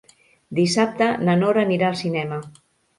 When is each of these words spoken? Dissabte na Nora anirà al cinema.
Dissabte 0.59 1.11
na 1.29 1.37
Nora 1.45 1.65
anirà 1.69 1.93
al 1.95 2.03
cinema. 2.05 2.45